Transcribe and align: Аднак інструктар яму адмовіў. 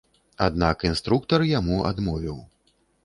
Аднак 0.45 0.85
інструктар 0.89 1.45
яму 1.51 1.77
адмовіў. 1.91 2.41